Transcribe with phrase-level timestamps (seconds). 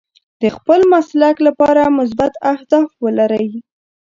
[0.41, 3.49] د خپل مسلک لپاره مثبت اهداف ولرئ.